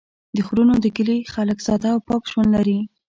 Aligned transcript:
د 0.35 0.37
غرونو 0.47 0.75
د 0.81 0.85
کلي 0.97 1.17
خلک 1.33 1.57
ساده 1.65 1.89
او 1.95 1.99
پاک 2.07 2.23
ژوند 2.31 2.49
لري. 2.55 2.79